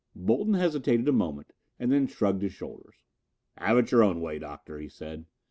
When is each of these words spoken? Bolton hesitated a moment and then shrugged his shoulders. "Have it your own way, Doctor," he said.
Bolton 0.15 0.55
hesitated 0.55 1.07
a 1.07 1.11
moment 1.11 1.53
and 1.77 1.91
then 1.91 2.07
shrugged 2.07 2.41
his 2.41 2.53
shoulders. 2.53 2.95
"Have 3.57 3.77
it 3.77 3.91
your 3.91 4.01
own 4.03 4.19
way, 4.19 4.39
Doctor," 4.39 4.79
he 4.79 4.89
said. 4.89 5.25